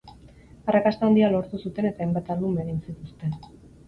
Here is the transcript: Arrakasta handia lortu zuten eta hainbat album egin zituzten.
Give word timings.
Arrakasta 0.69 1.05
handia 1.09 1.27
lortu 1.33 1.59
zuten 1.67 1.87
eta 1.89 2.03
hainbat 2.05 2.31
album 2.37 2.57
egin 2.65 2.81
zituzten. 2.87 3.37